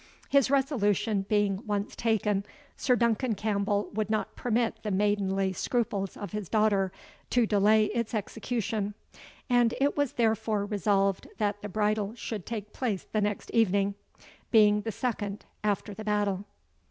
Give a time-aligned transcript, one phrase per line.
[0.29, 2.43] His resolution being once taken,
[2.75, 6.91] Sir Duncan Campbell would not permit the maidenly scruples of his daughter
[7.29, 8.95] to delay its execution;
[9.47, 13.93] and it was therefore resolved that the bridal should take place the next evening,
[14.49, 16.45] being the second after the battle.